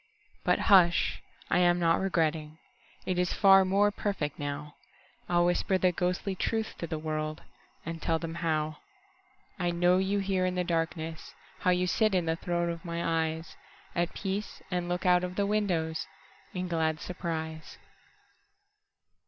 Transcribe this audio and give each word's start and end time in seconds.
But 0.43 0.57
hush, 0.61 1.21
I 1.51 1.59
am 1.59 1.77
not 1.77 1.99
regretting:It 1.99 3.19
is 3.19 3.33
far 3.33 3.63
more 3.63 3.91
perfect 3.91 4.39
now. 4.39 4.73
I'll 5.29 5.45
whisper 5.45 5.77
the 5.77 5.91
ghostly 5.91 6.33
truth 6.33 6.73
to 6.79 6.87
the 6.87 6.99
worldAnd 6.99 8.01
tell 8.01 8.17
them 8.17 8.33
howI 8.37 9.69
know 9.75 9.99
you 9.99 10.17
here 10.17 10.43
in 10.43 10.55
the 10.55 10.63
darkness, 10.63 11.35
How 11.59 11.69
you 11.69 11.85
sit 11.85 12.15
in 12.15 12.25
the 12.25 12.35
throne 12.35 12.71
of 12.71 12.83
my 12.83 12.97
eyesAt 13.95 14.15
peace, 14.15 14.63
and 14.71 14.89
look 14.89 15.05
out 15.05 15.23
of 15.23 15.35
the 15.35 15.45
windowsIn 15.45 16.67
glad 16.67 16.99
surprise. 16.99 17.77